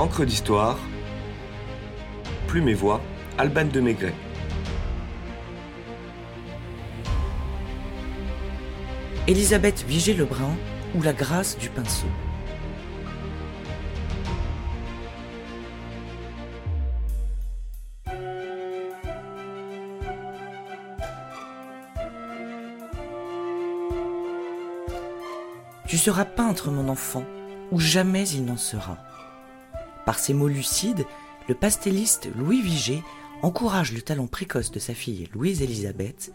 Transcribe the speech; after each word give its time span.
Encre 0.00 0.24
d'histoire, 0.24 0.78
Plume 2.46 2.70
et 2.70 2.74
Voix, 2.74 3.02
Alban 3.36 3.66
de 3.66 3.80
Maigret. 3.80 4.14
Elisabeth 9.28 9.84
Vigée-Lebrun 9.86 10.56
ou 10.94 11.02
la 11.02 11.12
grâce 11.12 11.58
du 11.58 11.68
pinceau. 11.68 12.06
Tu 25.86 25.98
seras 25.98 26.24
peintre, 26.24 26.70
mon 26.70 26.88
enfant, 26.88 27.24
ou 27.70 27.78
jamais 27.78 28.26
il 28.30 28.46
n'en 28.46 28.56
sera. 28.56 28.96
Par 30.10 30.18
ses 30.18 30.34
mots 30.34 30.48
lucides, 30.48 31.06
le 31.48 31.54
pastelliste 31.54 32.30
Louis 32.36 32.60
Vigée 32.62 33.04
encourage 33.42 33.92
le 33.92 34.02
talent 34.02 34.26
précoce 34.26 34.72
de 34.72 34.80
sa 34.80 34.92
fille 34.92 35.28
Louise-Élisabeth, 35.32 36.32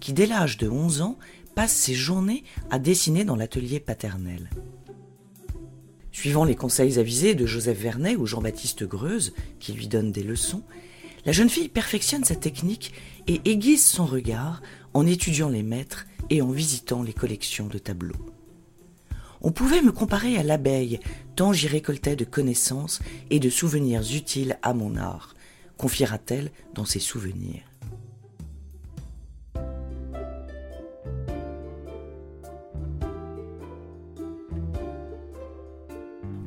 qui 0.00 0.14
dès 0.14 0.24
l'âge 0.24 0.56
de 0.56 0.70
11 0.70 1.02
ans 1.02 1.18
passe 1.54 1.74
ses 1.74 1.92
journées 1.92 2.44
à 2.70 2.78
dessiner 2.78 3.26
dans 3.26 3.36
l'atelier 3.36 3.78
paternel. 3.78 4.48
Suivant 6.12 6.44
les 6.44 6.56
conseils 6.56 6.98
avisés 6.98 7.34
de 7.34 7.44
Joseph 7.44 7.78
Vernet 7.78 8.16
ou 8.16 8.24
Jean-Baptiste 8.24 8.84
Greuze, 8.84 9.34
qui 9.58 9.74
lui 9.74 9.86
donnent 9.86 10.12
des 10.12 10.22
leçons, 10.22 10.62
la 11.26 11.32
jeune 11.32 11.50
fille 11.50 11.68
perfectionne 11.68 12.24
sa 12.24 12.36
technique 12.36 12.94
et 13.26 13.42
aiguise 13.44 13.84
son 13.84 14.06
regard 14.06 14.62
en 14.94 15.06
étudiant 15.06 15.50
les 15.50 15.62
maîtres 15.62 16.06
et 16.30 16.40
en 16.40 16.50
visitant 16.50 17.02
les 17.02 17.12
collections 17.12 17.66
de 17.66 17.76
tableaux. 17.76 18.39
On 19.42 19.52
pouvait 19.52 19.82
me 19.82 19.92
comparer 19.92 20.36
à 20.36 20.42
l'abeille, 20.42 21.00
tant 21.34 21.52
j'y 21.52 21.66
récoltais 21.66 22.16
de 22.16 22.24
connaissances 22.24 23.00
et 23.30 23.38
de 23.38 23.48
souvenirs 23.48 24.02
utiles 24.14 24.58
à 24.62 24.74
mon 24.74 24.96
art, 24.96 25.34
confiera-t-elle 25.78 26.50
dans 26.74 26.84
ses 26.84 27.00
souvenirs. 27.00 27.62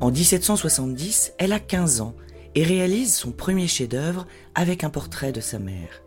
En 0.00 0.10
1770, 0.10 1.32
elle 1.38 1.52
a 1.52 1.60
15 1.60 2.00
ans 2.00 2.14
et 2.54 2.62
réalise 2.62 3.14
son 3.14 3.32
premier 3.32 3.66
chef-d'œuvre 3.66 4.26
avec 4.54 4.84
un 4.84 4.90
portrait 4.90 5.32
de 5.32 5.40
sa 5.40 5.58
mère. 5.58 6.02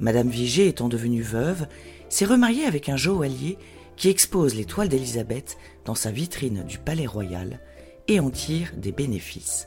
Madame 0.00 0.28
Vigée 0.28 0.68
étant 0.68 0.88
devenue 0.88 1.22
veuve, 1.22 1.66
s'est 2.08 2.24
remariée 2.24 2.64
avec 2.64 2.88
un 2.88 2.96
joaillier 2.96 3.58
qui 3.98 4.08
expose 4.08 4.54
les 4.54 4.64
toiles 4.64 4.88
d'Élisabeth 4.88 5.58
dans 5.84 5.96
sa 5.96 6.10
vitrine 6.10 6.62
du 6.62 6.78
Palais 6.78 7.06
Royal 7.06 7.60
et 8.06 8.20
en 8.20 8.30
tire 8.30 8.72
des 8.76 8.92
bénéfices. 8.92 9.66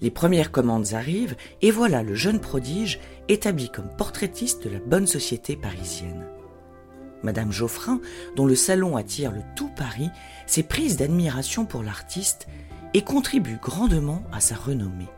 Les 0.00 0.12
premières 0.12 0.52
commandes 0.52 0.94
arrivent 0.94 1.36
et 1.60 1.72
voilà 1.72 2.04
le 2.04 2.14
jeune 2.14 2.40
prodige 2.40 3.00
établi 3.28 3.68
comme 3.68 3.90
portraitiste 3.98 4.64
de 4.64 4.70
la 4.70 4.78
bonne 4.78 5.08
société 5.08 5.56
parisienne. 5.56 6.24
Madame 7.24 7.50
Geoffrin, 7.50 8.00
dont 8.36 8.46
le 8.46 8.54
salon 8.54 8.96
attire 8.96 9.32
le 9.32 9.42
tout 9.56 9.70
Paris, 9.76 10.10
s'est 10.46 10.62
prise 10.62 10.96
d'admiration 10.96 11.66
pour 11.66 11.82
l'artiste 11.82 12.46
et 12.94 13.02
contribue 13.02 13.58
grandement 13.60 14.22
à 14.32 14.38
sa 14.38 14.54
renommée. 14.54 15.08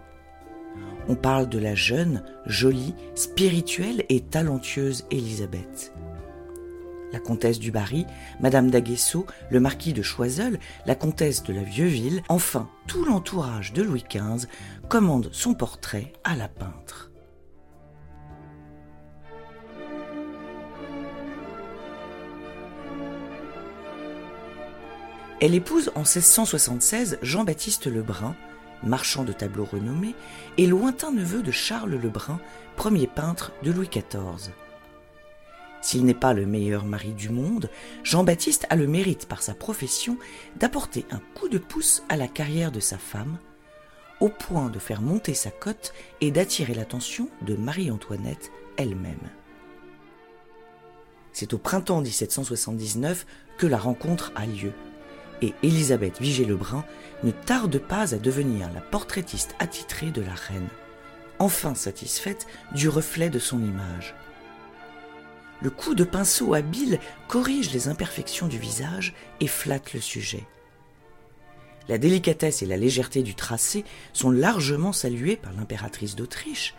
On 1.08 1.14
parle 1.14 1.50
de 1.50 1.58
la 1.58 1.74
jeune, 1.74 2.22
jolie, 2.46 2.94
spirituelle 3.14 4.04
et 4.08 4.20
talentueuse 4.20 5.04
Élisabeth 5.10 5.92
la 7.12 7.20
comtesse 7.20 7.58
du 7.58 7.70
Barry, 7.70 8.06
madame 8.40 8.70
d'Aguesseau, 8.70 9.26
le 9.50 9.60
marquis 9.60 9.92
de 9.92 10.02
Choiseul, 10.02 10.58
la 10.86 10.94
comtesse 10.94 11.42
de 11.42 11.52
la 11.52 11.62
Vieux-Ville, 11.62 12.22
enfin 12.28 12.68
tout 12.86 13.04
l'entourage 13.04 13.72
de 13.72 13.82
Louis 13.82 14.04
XV 14.08 14.46
commande 14.88 15.30
son 15.32 15.54
portrait 15.54 16.12
à 16.24 16.36
la 16.36 16.48
peintre. 16.48 17.10
Elle 25.40 25.54
épouse 25.54 25.90
en 25.94 26.00
1676 26.00 27.18
Jean-Baptiste 27.22 27.86
Lebrun, 27.86 28.36
marchand 28.82 29.24
de 29.24 29.32
tableaux 29.32 29.64
renommé, 29.64 30.14
et 30.58 30.66
lointain 30.66 31.12
neveu 31.12 31.42
de 31.42 31.50
Charles 31.50 31.94
Lebrun, 31.94 32.38
premier 32.76 33.06
peintre 33.06 33.52
de 33.62 33.72
Louis 33.72 33.88
XIV. 33.88 34.52
S'il 35.80 36.04
n'est 36.04 36.14
pas 36.14 36.34
le 36.34 36.46
meilleur 36.46 36.84
mari 36.84 37.12
du 37.12 37.30
monde, 37.30 37.70
Jean-Baptiste 38.04 38.66
a 38.68 38.76
le 38.76 38.86
mérite 38.86 39.26
par 39.26 39.42
sa 39.42 39.54
profession 39.54 40.18
d'apporter 40.56 41.06
un 41.10 41.20
coup 41.34 41.48
de 41.48 41.58
pouce 41.58 42.02
à 42.08 42.16
la 42.16 42.28
carrière 42.28 42.70
de 42.70 42.80
sa 42.80 42.98
femme, 42.98 43.38
au 44.20 44.28
point 44.28 44.68
de 44.68 44.78
faire 44.78 45.00
monter 45.00 45.32
sa 45.32 45.50
cote 45.50 45.94
et 46.20 46.30
d'attirer 46.30 46.74
l'attention 46.74 47.28
de 47.42 47.56
Marie-Antoinette 47.56 48.52
elle-même. 48.76 49.30
C'est 51.32 51.54
au 51.54 51.58
printemps 51.58 52.02
1779 52.02 53.26
que 53.56 53.66
la 53.66 53.78
rencontre 53.78 54.32
a 54.34 54.44
lieu, 54.44 54.72
et 55.40 55.54
Élisabeth 55.62 56.20
Vigée-Lebrun 56.20 56.84
ne 57.22 57.30
tarde 57.30 57.78
pas 57.78 58.14
à 58.14 58.18
devenir 58.18 58.70
la 58.74 58.82
portraitiste 58.82 59.54
attitrée 59.58 60.10
de 60.10 60.20
la 60.20 60.34
reine, 60.34 60.68
enfin 61.38 61.74
satisfaite 61.74 62.46
du 62.74 62.90
reflet 62.90 63.30
de 63.30 63.38
son 63.38 63.62
image 63.62 64.14
le 65.60 65.70
coup 65.70 65.94
de 65.94 66.04
pinceau 66.04 66.54
habile 66.54 66.98
corrige 67.28 67.72
les 67.72 67.88
imperfections 67.88 68.48
du 68.48 68.58
visage 68.58 69.14
et 69.40 69.46
flatte 69.46 69.92
le 69.92 70.00
sujet. 70.00 70.46
La 71.88 71.98
délicatesse 71.98 72.62
et 72.62 72.66
la 72.66 72.76
légèreté 72.76 73.22
du 73.22 73.34
tracé 73.34 73.84
sont 74.12 74.30
largement 74.30 74.92
saluées 74.92 75.36
par 75.36 75.52
l'impératrice 75.52 76.14
d'Autriche, 76.16 76.74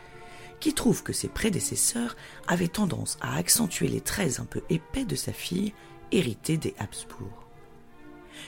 qui 0.60 0.74
trouve 0.74 1.04
que 1.04 1.12
ses 1.12 1.28
prédécesseurs 1.28 2.16
avaient 2.48 2.68
tendance 2.68 3.18
à 3.20 3.36
accentuer 3.36 3.88
les 3.88 4.02
traits 4.02 4.40
un 4.40 4.46
peu 4.46 4.62
épais 4.70 5.06
de 5.06 5.16
sa 5.16 5.34
fille, 5.34 5.74
héritée 6.12 6.58
des 6.58 6.76
Habsbourg. 6.80 7.48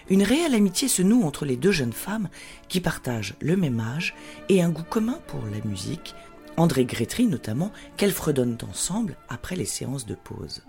Une 0.09 0.23
réelle 0.23 0.55
amitié 0.55 0.87
se 0.87 1.01
noue 1.01 1.23
entre 1.23 1.45
les 1.45 1.57
deux 1.57 1.71
jeunes 1.71 1.93
femmes 1.93 2.29
qui 2.67 2.81
partagent 2.81 3.35
le 3.39 3.57
même 3.57 3.79
âge 3.79 4.15
et 4.49 4.61
un 4.61 4.69
goût 4.69 4.83
commun 4.83 5.19
pour 5.27 5.41
la 5.45 5.63
musique, 5.65 6.15
André 6.57 6.85
Grétry 6.85 7.25
notamment, 7.25 7.71
qu'elles 7.97 8.11
fredonnent 8.11 8.57
ensemble 8.69 9.17
après 9.29 9.55
les 9.55 9.65
séances 9.65 10.05
de 10.05 10.15
pause. 10.15 10.61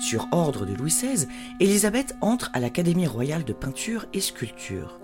Sur 0.00 0.28
ordre 0.32 0.64
de 0.64 0.74
Louis 0.74 0.90
XVI, 0.90 1.26
Élisabeth 1.60 2.16
entre 2.20 2.50
à 2.54 2.60
l'Académie 2.60 3.06
royale 3.06 3.44
de 3.44 3.52
peinture 3.52 4.06
et 4.14 4.20
sculpture, 4.20 5.00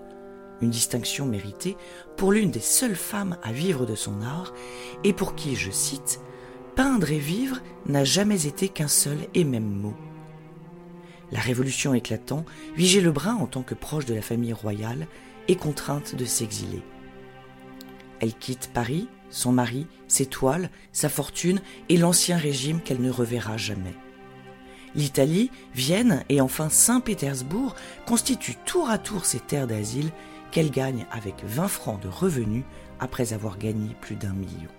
une 0.63 0.71
distinction 0.71 1.27
méritée 1.27 1.77
pour 2.17 2.33
l'une 2.33 2.51
des 2.51 2.61
seules 2.61 2.97
femmes 2.97 3.37
à 3.43 3.53
vivre 3.53 3.87
de 3.87 3.95
son 3.95 4.23
art 4.23 4.55
et 5.03 5.13
pour 5.13 5.35
qui, 5.35 5.57
je 5.57 5.71
cite, 5.71 6.21
Peindre 6.75 7.11
et 7.11 7.19
vivre 7.19 7.61
n'a 7.87 8.03
jamais 8.03 8.47
été 8.47 8.69
qu'un 8.69 8.89
seul 8.89 9.19
et 9.35 9.45
même 9.45 9.69
mot. 9.69 9.95
La 11.35 11.41
révolution 11.41 11.95
éclatant, 11.95 12.45
Vigée 12.77 13.01
Lebrun, 13.01 13.35
en 13.35 13.47
tant 13.47 13.63
que 13.63 13.75
proche 13.75 14.07
de 14.07 14.15
la 14.15 14.23
famille 14.23 14.53
royale, 14.53 15.09
est 15.49 15.57
contrainte 15.57 16.15
de 16.15 16.25
s'exiler. 16.25 16.81
Elle 18.21 18.35
quitte 18.35 18.71
Paris, 18.73 19.09
son 19.31 19.51
mari, 19.51 19.89
ses 20.07 20.27
toiles, 20.27 20.71
sa 20.93 21.09
fortune 21.09 21.61
et 21.89 21.97
l'ancien 21.97 22.37
régime 22.37 22.81
qu'elle 22.81 23.01
ne 23.01 23.11
reverra 23.11 23.57
jamais. 23.57 23.97
L'Italie, 24.95 25.51
Vienne 25.75 26.23
et 26.29 26.41
enfin 26.41 26.69
Saint-Pétersbourg 26.69 27.75
constituent 28.07 28.55
tour 28.65 28.89
à 28.89 28.99
tour 28.99 29.25
ses 29.25 29.41
terres 29.41 29.67
d'asile 29.67 30.13
qu'elle 30.53 30.71
gagne 30.71 31.05
avec 31.11 31.43
20 31.45 31.67
francs 31.67 32.01
de 32.01 32.07
revenus 32.07 32.63
après 33.01 33.33
avoir 33.33 33.59
gagné 33.59 33.97
plus 34.01 34.15
d'un 34.15 34.35
million. 34.35 34.71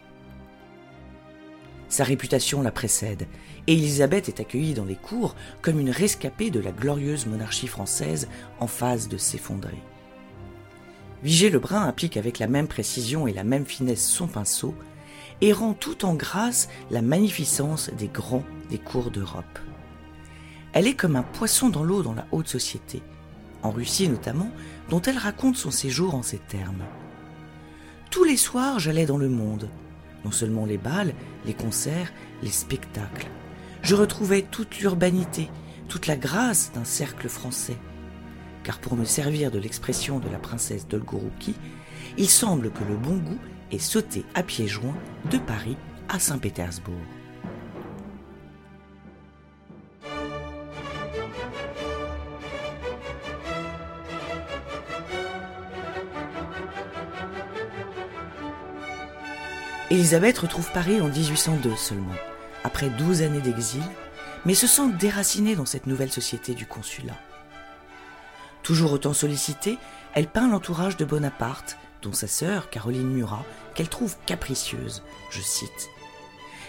Sa 1.89 2.03
réputation 2.03 2.61
la 2.61 2.71
précède, 2.71 3.27
et 3.67 3.73
Élisabeth 3.73 4.27
est 4.27 4.39
accueillie 4.39 4.73
dans 4.73 4.85
les 4.85 4.95
cours 4.95 5.35
comme 5.61 5.79
une 5.79 5.89
rescapée 5.89 6.49
de 6.49 6.59
la 6.59 6.71
glorieuse 6.71 7.25
monarchie 7.25 7.67
française 7.67 8.27
en 8.59 8.67
phase 8.67 9.07
de 9.07 9.17
s'effondrer. 9.17 9.81
Vigée 11.23 11.49
Lebrun 11.49 11.81
applique 11.81 12.17
avec 12.17 12.39
la 12.39 12.47
même 12.47 12.67
précision 12.67 13.27
et 13.27 13.33
la 13.33 13.43
même 13.43 13.65
finesse 13.65 14.05
son 14.05 14.27
pinceau, 14.27 14.75
et 15.41 15.51
rend 15.53 15.73
tout 15.73 16.05
en 16.05 16.13
grâce 16.13 16.69
la 16.91 17.01
magnificence 17.01 17.89
des 17.97 18.07
grands 18.07 18.43
des 18.69 18.77
cours 18.77 19.11
d'Europe. 19.11 19.59
Elle 20.73 20.87
est 20.87 20.95
comme 20.95 21.15
un 21.15 21.23
poisson 21.23 21.69
dans 21.69 21.83
l'eau 21.83 22.03
dans 22.03 22.13
la 22.13 22.27
haute 22.31 22.47
société, 22.47 23.01
en 23.63 23.71
Russie 23.71 24.07
notamment, 24.07 24.51
dont 24.89 25.01
elle 25.01 25.17
raconte 25.17 25.57
son 25.57 25.71
séjour 25.71 26.15
en 26.15 26.23
ces 26.23 26.37
termes. 26.37 26.83
Tous 28.11 28.23
les 28.23 28.37
soirs, 28.37 28.79
j'allais 28.79 29.05
dans 29.05 29.17
le 29.17 29.29
monde, 29.29 29.69
non 30.25 30.31
seulement 30.31 30.65
les 30.65 30.79
balles, 30.79 31.13
les 31.45 31.53
concerts, 31.53 32.11
les 32.41 32.49
spectacles. 32.49 33.27
Je 33.83 33.95
retrouvais 33.95 34.41
toute 34.41 34.79
l'urbanité, 34.79 35.49
toute 35.87 36.07
la 36.07 36.17
grâce 36.17 36.71
d'un 36.73 36.83
cercle 36.83 37.29
français. 37.29 37.77
Car 38.63 38.79
pour 38.79 38.95
me 38.97 39.05
servir 39.05 39.51
de 39.51 39.59
l'expression 39.59 40.19
de 40.19 40.27
la 40.27 40.39
princesse 40.39 40.87
Dolgorouki, 40.87 41.53
il 42.17 42.29
semble 42.29 42.71
que 42.71 42.83
le 42.83 42.97
bon 42.97 43.17
goût 43.17 43.39
est 43.71 43.77
sauté 43.77 44.25
à 44.33 44.41
pieds 44.41 44.67
joints 44.67 44.97
de 45.29 45.37
Paris 45.37 45.77
à 46.09 46.17
Saint-Pétersbourg. 46.17 47.14
Élisabeth 59.95 60.39
retrouve 60.39 60.69
Paris 60.73 60.99
en 60.99 61.07
1802 61.07 61.77
seulement, 61.77 62.15
après 62.65 62.89
douze 62.89 63.21
années 63.21 63.39
d'exil, 63.39 63.81
mais 64.43 64.53
se 64.53 64.67
sent 64.67 64.89
déracinée 64.99 65.55
dans 65.55 65.65
cette 65.65 65.87
nouvelle 65.87 66.11
société 66.11 66.53
du 66.53 66.65
consulat. 66.65 67.17
Toujours 68.61 68.91
autant 68.91 69.13
sollicitée, 69.13 69.77
elle 70.13 70.27
peint 70.27 70.49
l'entourage 70.49 70.97
de 70.97 71.05
Bonaparte, 71.05 71.77
dont 72.01 72.11
sa 72.11 72.27
sœur, 72.27 72.69
Caroline 72.69 73.09
Murat, 73.09 73.45
qu'elle 73.73 73.87
trouve 73.87 74.17
capricieuse, 74.25 75.01
je 75.29 75.39
cite. 75.39 75.89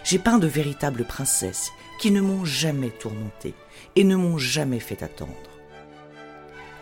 J'ai 0.04 0.20
peint 0.20 0.38
de 0.38 0.46
véritables 0.46 1.04
princesses 1.04 1.72
qui 1.98 2.12
ne 2.12 2.20
m'ont 2.20 2.44
jamais 2.44 2.90
tourmentée 2.90 3.54
et 3.96 4.04
ne 4.04 4.14
m'ont 4.14 4.38
jamais 4.38 4.78
fait 4.78 5.02
attendre. 5.02 5.34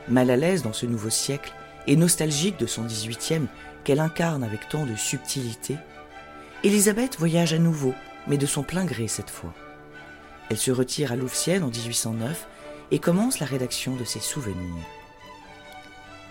Mal 0.08 0.28
à 0.28 0.36
l'aise 0.36 0.62
dans 0.62 0.74
ce 0.74 0.84
nouveau 0.84 1.08
siècle 1.08 1.54
et 1.86 1.96
nostalgique 1.96 2.58
de 2.58 2.66
son 2.66 2.84
18e 2.84 3.46
qu'elle 3.82 4.00
incarne 4.00 4.44
avec 4.44 4.68
tant 4.68 4.84
de 4.84 4.94
subtilité, 4.94 5.78
Élisabeth 6.64 7.18
voyage 7.18 7.52
à 7.52 7.58
nouveau, 7.58 7.92
mais 8.26 8.38
de 8.38 8.46
son 8.46 8.62
plein 8.62 8.86
gré 8.86 9.06
cette 9.06 9.28
fois. 9.28 9.52
Elle 10.48 10.56
se 10.56 10.70
retire 10.70 11.12
à 11.12 11.16
Louvciennes 11.16 11.62
en 11.62 11.68
1809 11.68 12.48
et 12.90 12.98
commence 12.98 13.38
la 13.38 13.44
rédaction 13.44 13.96
de 13.96 14.04
ses 14.04 14.20
souvenirs. 14.20 14.82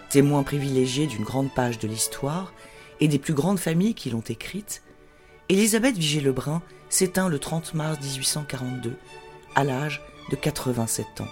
Témoin 0.09 0.41
privilégié 0.41 1.05
d'une 1.05 1.23
grande 1.23 1.53
page 1.53 1.77
de 1.77 1.87
l'histoire 1.87 2.51
et 2.99 3.07
des 3.07 3.19
plus 3.19 3.35
grandes 3.35 3.59
familles 3.59 3.93
qui 3.93 4.09
l'ont 4.09 4.23
écrite, 4.27 4.81
Élisabeth 5.49 5.97
Vigée-Lebrun 5.99 6.63
s'éteint 6.89 7.29
le 7.29 7.37
30 7.37 7.75
mars 7.75 7.99
1842, 8.01 8.97
à 9.53 9.63
l'âge 9.63 10.01
de 10.31 10.35
87 10.35 11.21
ans. 11.21 11.27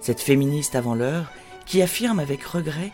Cette 0.00 0.20
féministe 0.20 0.74
avant 0.74 0.96
l'heure, 0.96 1.30
qui 1.64 1.80
affirme 1.80 2.18
avec 2.18 2.42
regret 2.42 2.90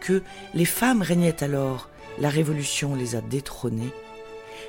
que 0.00 0.24
les 0.54 0.64
femmes 0.64 1.02
régnaient 1.02 1.44
alors, 1.44 1.88
la 2.18 2.30
Révolution 2.30 2.96
les 2.96 3.14
a 3.14 3.20
détrônées, 3.20 3.92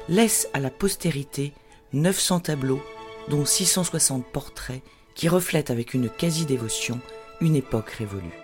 laisse 0.09 0.47
à 0.53 0.59
la 0.59 0.69
postérité 0.69 1.53
900 1.93 2.41
tableaux, 2.41 2.81
dont 3.29 3.45
660 3.45 4.25
portraits, 4.25 4.81
qui 5.15 5.29
reflètent 5.29 5.71
avec 5.71 5.93
une 5.93 6.09
quasi-dévotion 6.09 6.99
une 7.41 7.55
époque 7.55 7.89
révolue. 7.89 8.40